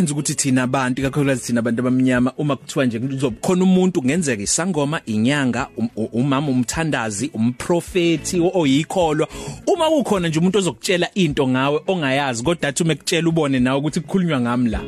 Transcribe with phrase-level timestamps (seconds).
[0.00, 5.00] depends ukuthi thina abantu kakhulukazi thina abantu abamnyama uma kuthiwa nje kuzokhona umuntu kungenzeka isangoma
[5.06, 9.28] inyanga um- u- umama umthandazi umprofeti oyikholwa.
[9.66, 14.00] Uma kukhona nje umuntu ozokutshela into ngawe ongayazi kodwa athi uma ekutshela ubone nawe ukuthi
[14.00, 14.80] kukhulunywa ngami la.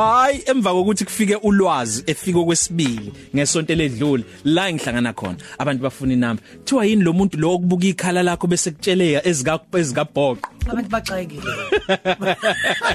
[0.00, 6.42] Hayi emva kokuthi kufike ulwazi efike kwesibili ngesonto ledlule la ngihlangana khona abantu bafuna inamba.
[6.64, 10.48] Thiwa yini lo muntu lo okubuka ikhala lakho bese kutsheleka ezika ezikabhoqo?
[10.68, 11.42] Abantu baxakile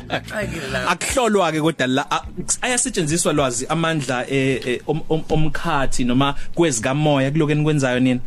[0.05, 0.87] baxakile la.
[0.89, 2.25] Akuhlolwa ke kodwa la a-
[2.61, 8.19] ayasetshenziswa lwazi amandla eh, eh, om- om- omkhathi noma kwezikamoya kulokeni kwenzayo nina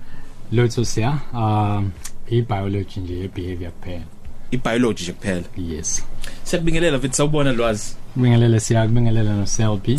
[0.52, 1.90] Lotho siya um
[2.30, 4.04] i-biology nje ye-behavior kuphela.
[4.50, 5.42] Ibiology nje kuphela.
[5.56, 6.02] Yes.
[6.44, 7.96] Siyakubingelela mfethu sawubona lwazi.
[8.14, 9.98] Kubingelele siyakubingelela no-selby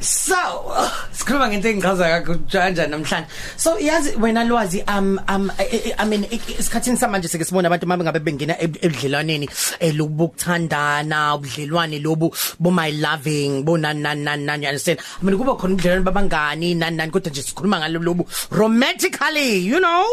[0.00, 0.36] so
[0.68, 3.26] uh, sikhuluma ngento engichaza kanjani namhlanje?
[3.56, 7.68] So yazi wena lwazi um um I- I I mean i- isikhathini samanje sike sibona
[7.68, 9.48] abantu mabe ngabe bengena eb- ebudlelwaneni
[9.80, 14.98] eh, lobu bukuthandana ubudlelwane lobu bo my loving bo nan nan nan nan you understand?
[15.20, 19.80] I mean kuba khona ubudlelwane babangani nan nan kodwa nje sikhuluma ngalo lobu romantically you
[19.80, 20.04] know?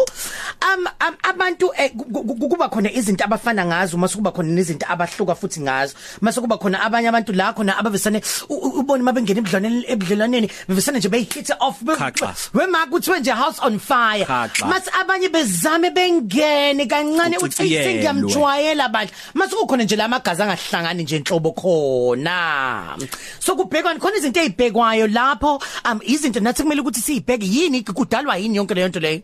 [0.62, 4.86] Um um, abantu eh, ku- ku- kuba khona izinto abafana ngazo mase kuba khona nezinto
[4.90, 5.94] abahluka futhi ngazo.
[6.22, 9.42] Mase kuba khona abanye abantu la khona abavesane u- u- ubone mabengena
[9.88, 12.36] ebudlelwaneni ebudlelwaneni bevesane nje bey hit off Khaxa.
[12.54, 14.66] wema kuthiwe nje house on fire Khaxa.
[14.68, 17.84] mase abanye bezame bengene kancane uthi Uchitiyelwe.
[17.84, 22.98] sengiyamjwayela bandla mase kukhona nje lamagazi angahlangani nje enhlobo khona
[23.40, 25.62] so kubhekwa khona izinto ezibhekwayo lapho
[25.92, 29.22] um izinto nathi kumele ukuthi siyibheke yini kudalwa yini yonke leyo nto leyo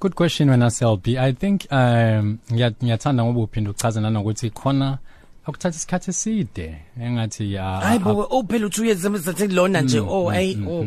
[0.00, 4.98] good question wena selby i think um ngiya- ngiyathanda ngoba uphinda uchaza nanokuthi khona
[5.46, 6.76] akuthatha isikhathi eside.
[7.00, 10.86] Engathi ah, hayi ah, bo oh phela uthi uyenze zathi lona nje oh hey oh.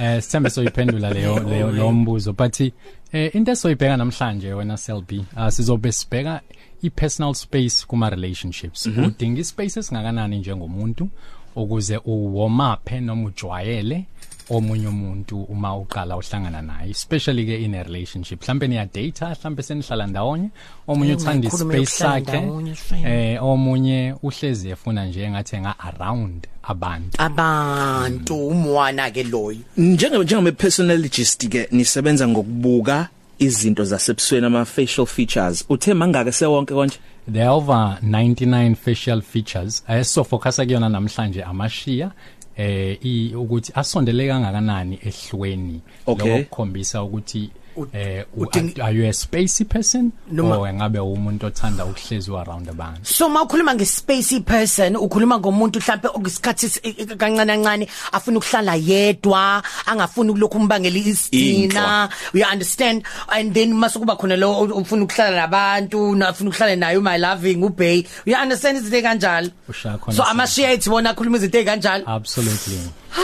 [0.00, 2.32] eh sithembe soyiphendula leyo leyo lo mbuzo.
[2.32, 6.40] But eh into esoyibheka namhlanje wena selby uh, sizobe sibheka
[6.82, 11.08] i-personal space kuma relationships udinga ispace esingakanani njengomuntu
[11.56, 14.04] ukuze uwarm up noma ujwayele
[14.50, 18.42] omunye umuntu uma uqala uhlangana naye especially ke in a relationship.
[18.42, 20.48] Mhlambe niya date mhlambe senihlala ndawonye
[20.88, 23.32] omunye Eh, uthanda ungayikhuluma ispace yokuhlala sakhe ndawonye, shame.
[23.34, 27.16] eh omunye uhlezi efuna nje engathi nga around abantu.
[27.18, 29.58] Abantu umwana ke loyo.
[29.76, 33.08] Njenge njengome personalist ke nisebenza ngokubuka
[33.38, 35.64] izinto zasebusweni ama facial features.
[35.68, 36.98] Uthe mangaka sewonke konje?
[37.32, 39.82] There are over 99 facial features.
[39.88, 42.10] Ayeso focus kuyona namhlanje amashiya.
[42.56, 46.38] Eh ukuthi asondele kangakanani ehlweni Okay.
[46.38, 47.50] lokukhombisa ukuthi
[47.92, 50.12] eh u- udinga- are you a spacey person?
[50.32, 53.00] Noma- or ngabe umuntu othanda ukuhlezi around abantu?
[53.04, 58.74] So mawukhuluma ngespacey person ukhuluma ngomuntu mhlawumbe okusikhathi s- i- i- kancane kancane afuna ukuhlala
[58.76, 63.02] yedwa angafuni ukulokhu umbangela istina you understand?
[63.28, 68.34] And then masukuba khona lo ufuna ukuhlala nabantu nafuna ukuhlala naye my loving ubay you
[68.36, 70.30] understand izinto kanjalo Ushaya khona so sisi.
[70.30, 72.78] amashiya ethi bona akhuluma izinto kanjalo absolutely.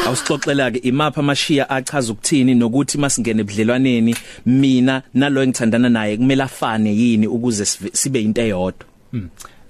[0.06, 4.16] Awusixoxela ke imapha amashiya achaza ukuthini nokuthi masingene ebudlelwaneni
[4.46, 8.86] mina nalo engithandana naye kumele afane yini ukuze sibe into eyodwa?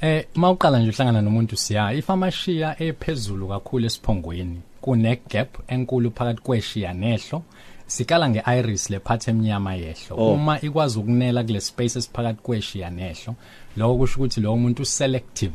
[0.00, 6.43] Eh mawuqala nje uhlangana nomuntu siya if amashiya ephezulu kakhulu esiphongweni kune gap enkulu phakathi
[6.43, 7.43] kweshiya nehlo
[7.87, 10.16] sikala ngeiris lephathe emnyama yehlo.
[10.16, 10.32] Oh.
[10.32, 13.34] uma ikwazi ukunela kule space esiphakathi kweshiya nehlo
[13.77, 15.55] lokho kusho ukuthi lo muntu selective.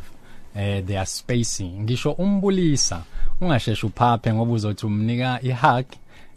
[0.58, 1.84] Eh they are spacing.
[1.84, 3.04] Ngisho umbulisa
[3.42, 5.86] ungasheshe uphaphe ngoba uzothi umnika ihug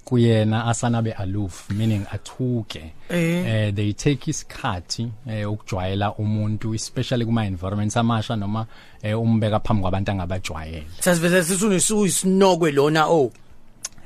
[0.05, 2.93] kuyena asanabe aloof meaning athuke.
[3.09, 3.75] Eh.
[3.75, 8.67] They take isikhathi eh ukujwayela umuntu especially kuma environments amasha noma
[9.03, 10.85] eh umbeka phambi kwabantu angabajwayela.
[11.01, 13.33] Sasiveze sisunesuku isinokwe lona oh.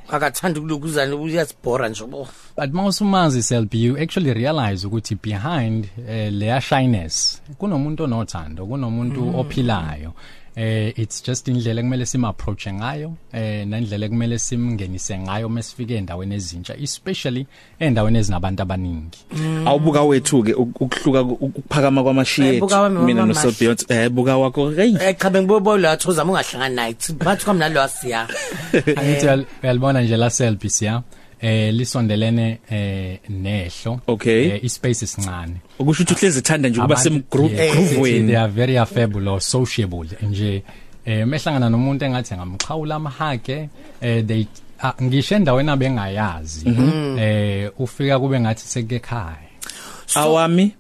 [0.09, 2.29] Akathanda ukulukuzana uyasibhora nje bo.
[2.57, 10.13] But mawusumazi self you actually realize ukuthi behind eh, leya shyness kunomuntu onothando kunomuntu ophilayo.
[10.57, 16.35] Eh it's just indlela kumele sim approach ngayo eh nendlela kumele simngenise ngayo mesifike endaweni
[16.35, 17.47] ezintsha especially
[17.81, 19.19] endaweni ezinabantu abaningi.
[19.67, 23.41] Awubuka wethu ke ukuhluka ku- ukuphakama kwamashiya Eh, buka wami mina no wamashi.
[23.41, 24.95] Selbeyond eh buka wakho hey.
[25.01, 26.97] Eh cha bengibobo la thoza ungahlangana naye.
[27.25, 28.29] Bathi kwami nalo asiya.
[28.73, 31.03] Angithi uyal- uyalibona nje la selfie siya
[31.45, 34.01] eh lisondelene eh nehlo.
[34.07, 34.49] Okay.
[34.49, 38.53] eh, ispace isincane ukusho ukuthi uhlezi ethanda nje kuba sem Abantu- yes, they groove are
[38.53, 40.63] very affable or sociable nje.
[41.07, 43.69] Eh mehlangana nomuntu engathi ngamqhawula amahage
[44.01, 44.47] eh they
[44.81, 46.69] ah, ngisho endaweni abengayazi
[47.19, 49.49] eh ufika kube ngathi sekuekhaya.
[50.15, 50.75] Awami?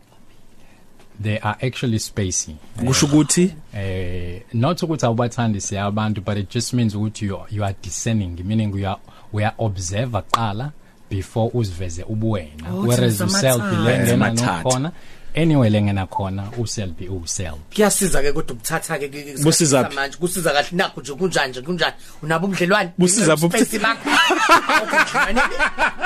[1.23, 2.57] They are actually spacey.
[2.87, 3.55] Kusho ukuthi?
[3.75, 8.41] Eh not ukuthi awubathandi siya abantu but it just means ukuthi you, you are discerning
[8.45, 8.99] meaning you are
[9.35, 10.71] we are observer qala
[11.11, 13.83] before uziveze ubuwena Oh, whereas thina yourself samathatha.
[13.83, 14.63] ilengena Samathatha.
[14.63, 14.93] nokhona
[15.37, 19.09] anyway lengena khona uselbi uselbi kuyasiza ke kodwa ukuthatha ke
[19.43, 19.95] Kusiza phi?
[19.95, 23.65] manje kusiza kahle nakho nje kunjani nje kunjani unabo ubudlelwane Busiza Ngenxa buphi?
[23.65, 24.11] space bakho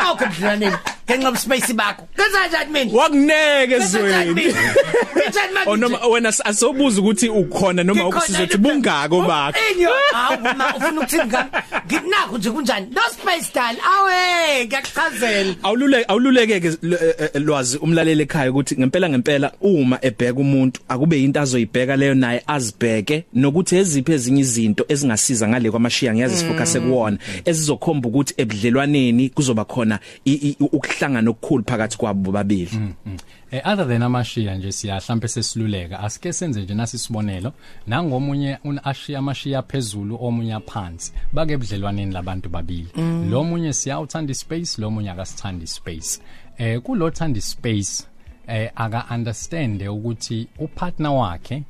[0.02, 0.72] awukho ubudlelwane
[1.10, 4.75] ngenxa space bakho kenza kanjani mina wakuneke Kenza kanjani zweni mina?
[5.14, 9.90] Kenza manje o noma wena s- asobuza ukuthi ukhona noma ukusiza ukuthi bungako bakho Enyo,
[10.14, 11.50] awu ma ufuna ukuthini ngami?
[11.87, 12.87] Nginakho nje kunjani?
[12.94, 13.76] No space dal.
[13.96, 15.55] Awe, ngiyakuchazela.
[15.62, 20.81] awululeke awululeke ke l- eh, eh, lwazi umlaleli ekhaya ukuthi ngempela ngempela uma ebheka umuntu
[20.88, 26.78] akube into azoyibheka leyo naye azibheke nokuthi eziphi ezinye izinto ezingasiza ngale kwamashiya ngiyazi sifocus
[26.78, 30.56] kuwona ezizokhomba ukuthi ebudlelwaneni kuzoba khona i- i-
[30.98, 32.94] ukuhlangana okukhulu phakathi kwabo bobabili
[33.50, 37.52] Eh other than amashiya nje siya mhlambe sesiluleka asike senze nje nasisibonelo.
[37.86, 42.88] Nangomunye unashiya amashiya phezulu omunye aphansi bake ebudlelwaneni labantu babili.
[43.30, 46.20] Lo munye siyawuthanda ispace lo munye akasithandi ispace.
[46.58, 48.04] Eh kulo thanda ispace
[48.46, 51.62] eh aka understand ukuthi upartner wakhe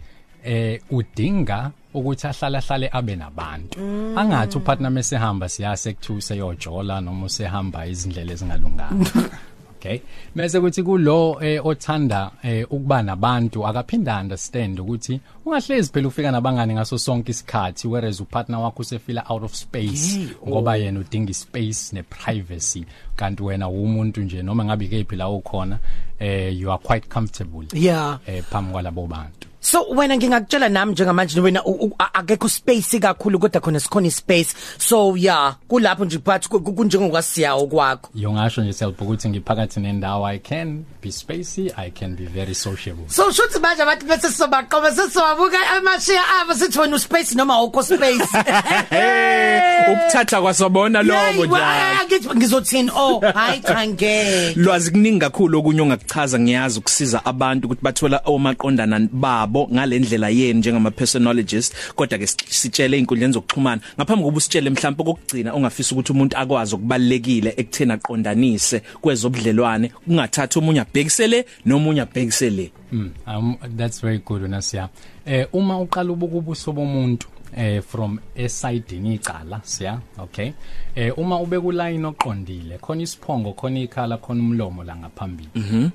[0.45, 3.79] eh udinga ukuthi ahlale ahlale abe nabantu.
[4.17, 9.11] Angathi upartner mesehamba siyase kuthiwa seyojola noma usehamba izindlela ezingalunganga.
[9.79, 10.01] Okay?
[10.35, 16.75] Mase kuthi kulo eh, othanda eh, ukuba nabantu akaphinda understand ukuthi ungahlezi phela ufika nabangani
[16.75, 20.19] ngaso sonke isikhathi whereas upartner wakho usefila out of space
[20.49, 22.85] ngoba yena udinga ispace neprivacy.
[23.17, 25.79] Kanti wena umuntu nje noma ngabe kephi la ukhona
[26.19, 28.19] eh you are quite comfortable Yeah.
[28.27, 29.48] eh phambi kwalabo bantu.
[29.61, 34.11] So wena ngingakutshela nami njengamanje wena u- u- a- akekho space kakhulu kodwa khona sikhona
[34.11, 34.55] space.
[34.79, 38.11] So yeah, kulapho nje phathi ku- ku- kunjengokwasiyawo kwakho.
[38.15, 43.05] yongasho nje self ukuthi ngiphakathi nendawo i can be spacey i can be very sociable
[43.09, 48.29] So shuthi manje abantu bese sobaqoba sesobabuka amashiya abo sithi wena uspace noma awukho space.
[48.91, 52.91] Eh, ukuthatha kwasabona lobo njalo Ngithi ngizothini?
[52.97, 54.55] Oh, hayi cha ngeke.
[54.57, 60.91] lwazi kuningi kakhulu okunye ongakuchaza ngiyazi ukusiza abantu ukuthi bathola omaqondana babo ngalendlela yeni njengama
[60.91, 63.83] personologist kodwa ke sitshele inkundleni zokuxhumana.
[63.97, 70.81] Ngaphambi kokuba usitshele mhlawumbe kokugcina ongafisa ukuthi umuntu akwazi ukubalekile ekuthena aqondanise kwezobudlelwane kungathatha omunye
[70.81, 72.73] abhekisele nomunye abhekisele.
[72.93, 74.89] Mm, um, that's very good unasiya.
[75.27, 80.01] Eh uma uqala ubuka ubuso bomuntu eh from eside icala siya?
[80.19, 80.53] Okay.
[80.95, 85.49] Eh uma ube ku line oqondile khona isiphongo khona ikhala khona umlomo la ngaphambili.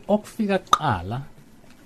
[0.08, 1.22] Okufika kuqala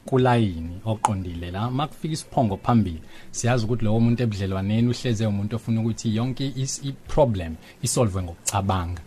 [0.08, 1.72] kulayini oqondile la?
[1.72, 3.02] Makufika isiphongo phambili
[3.32, 9.02] siyazi ukuthi lowo muntu ebudlelwaneni uhleze umuntu ofuna ukuthi yonke is i problem isolve ngokucabanga.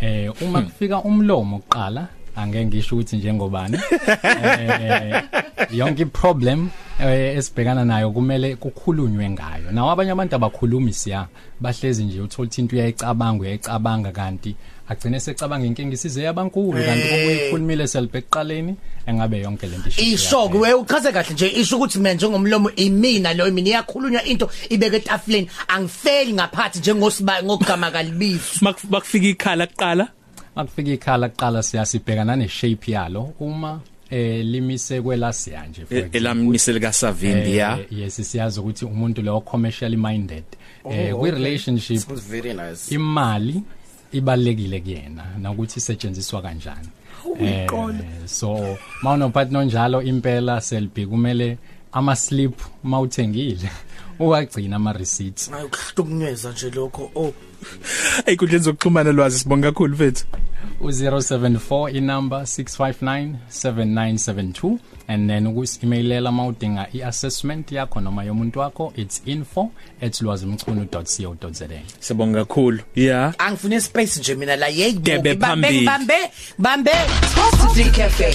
[0.00, 3.78] Eh uma kufika umlomo kuqala angeke ngisho ukuthi njengobani.
[4.24, 5.22] Eh
[5.70, 6.68] yonke iproblem
[7.00, 9.72] eh, esibhekana nayo kumele kukhulunywe ngayo.
[9.72, 11.28] Nawo abanye abantu abakhulumi siya
[11.60, 14.56] bahlezi nje uthola into uyayicabanga uyayicabanga kanti
[14.88, 18.76] agcine secabanga inkinga isize yabankulu kanti uma uyikhulumile selibheqaleni
[19.06, 23.50] engabe yonke lento Isho ke we uchaze kahle nje isho ukuthi mina njengomlomo imina lo
[23.50, 25.48] mina iyakhulunywa into ibeke etafuleni.
[25.68, 30.08] Angifeli ngaphathi njengosiba ngogama kalibiso Mak- makufika ikhala kuqala?
[30.56, 33.32] Makufika ikhala kuqala siyasibhekana ne shape yalo.
[33.40, 36.18] Uma eh limise kwelasiya nje for example.
[36.20, 37.78] elamisele kaSavindi ya.
[37.80, 40.44] Eh, yes siyazi ukuthi umuntu lo commercially minded.
[40.90, 42.94] Eh kwi relationship very nice.
[42.94, 43.62] imali
[44.14, 46.88] ibalekile kuyena nokuthi isetshenziswa kanjani.
[47.40, 47.66] Eh
[48.26, 51.58] so mawuno partner njalo impela selbi kumele
[51.94, 53.70] ama slip mawuthengile.
[54.18, 57.10] Uwagcina ama receipts hayi ukuhlukunyezwa nje lokho.
[57.14, 57.32] Oh.
[58.26, 60.24] Einkundleni zokuxhumana lwazi sibonga kakhulu mfethu.
[60.82, 64.78] U074 inumber 6597972
[65.08, 68.92] and then ukusimailela mawudinga iassessment yakho noma yomuntu wakho.
[68.96, 71.68] It's info@lwazimchunu.co.za
[72.00, 72.80] sibonga kakhulu.
[72.94, 73.34] Ya?
[73.38, 74.68] Angifune space nje mina la.
[74.68, 75.86] Yey Debe bambe phambili.
[75.86, 76.14] bambe
[76.58, 76.90] bambe.
[77.34, 78.34] Top 3 Cafe.